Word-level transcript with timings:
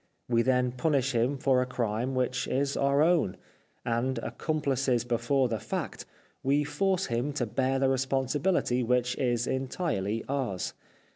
We 0.27 0.41
then 0.41 0.71
punish 0.71 1.11
him 1.11 1.37
for 1.37 1.61
a 1.61 1.67
crime 1.67 2.15
which 2.15 2.47
is 2.47 2.75
our 2.75 3.03
own, 3.03 3.37
and, 3.85 4.17
accomplices 4.23 5.03
before 5.03 5.47
the 5.47 5.59
fact, 5.59 6.07
we 6.41 6.63
force 6.63 7.05
him 7.05 7.33
to 7.33 7.45
bear 7.45 7.77
the 7.77 7.87
responsibility 7.87 8.81
which 8.81 9.15
is 9.19 9.45
entirely 9.45 10.23
ours. 10.27 10.73